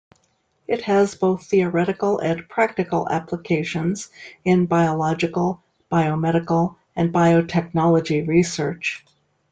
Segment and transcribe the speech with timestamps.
[0.67, 4.09] It has both theoretical and practical applications
[4.43, 9.05] in biological, biomedical and biotechnology research.